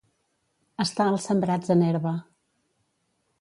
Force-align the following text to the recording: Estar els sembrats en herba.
Estar 0.85 1.07
els 1.15 1.27
sembrats 1.31 1.75
en 1.75 1.85
herba. 1.91 2.15